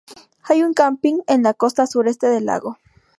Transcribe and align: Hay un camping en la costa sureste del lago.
Hay 0.41 0.63
un 0.63 0.73
camping 0.73 1.19
en 1.27 1.43
la 1.43 1.53
costa 1.53 1.85
sureste 1.85 2.25
del 2.25 2.47
lago. 2.47 2.79